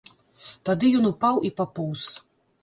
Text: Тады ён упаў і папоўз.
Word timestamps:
Тады 0.69 0.89
ён 1.01 1.05
упаў 1.11 1.35
і 1.51 1.53
папоўз. 1.61 2.09